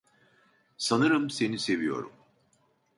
[0.77, 2.13] Sanırım seni seviyorum.